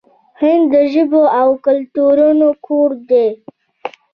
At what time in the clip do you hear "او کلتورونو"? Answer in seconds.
1.39-2.47